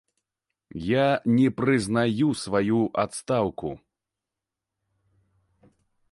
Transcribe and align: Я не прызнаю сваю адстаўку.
Я 0.83 1.03
не 1.39 1.47
прызнаю 1.59 2.29
сваю 2.43 2.79
адстаўку. 3.03 3.71